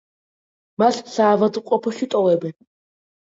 მას 0.83 0.95
საავადმყოფოში 1.15 2.09
ტოვებენ. 2.15 2.57